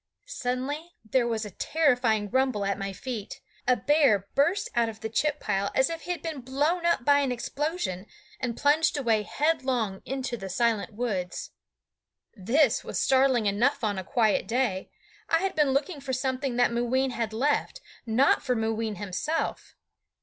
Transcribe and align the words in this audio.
Suddenly 0.25 0.93
there 1.05 1.27
was 1.27 1.45
a 1.45 1.51
terrifying 1.51 2.31
rumble 2.31 2.65
at 2.65 2.79
my 2.79 2.91
feet. 2.91 3.39
A 3.67 3.75
bear 3.75 4.27
burst 4.33 4.67
out 4.73 4.89
of 4.89 5.01
the 5.01 5.09
chip 5.09 5.39
pile, 5.39 5.69
as 5.75 5.91
if 5.91 6.01
he 6.01 6.11
had 6.11 6.23
been 6.23 6.41
blown 6.41 6.87
up 6.87 7.05
by 7.05 7.19
an 7.19 7.31
explosion, 7.31 8.07
and 8.39 8.57
plunged 8.57 8.97
away 8.97 9.21
headlong 9.21 10.01
into 10.03 10.37
the 10.37 10.49
silent 10.49 10.93
woods. 10.95 11.51
This 12.33 12.83
was 12.83 12.99
startling 12.99 13.45
enough 13.45 13.83
on 13.83 13.99
a 13.99 14.03
quiet 14.03 14.47
day. 14.47 14.89
I 15.29 15.37
had 15.41 15.53
been 15.55 15.69
looking 15.69 16.01
for 16.01 16.13
something 16.13 16.55
that 16.55 16.71
Mooween 16.71 17.11
had 17.11 17.31
left, 17.31 17.79
not 18.07 18.41
for 18.41 18.55
Mooween 18.55 18.95
himself. 18.95 19.75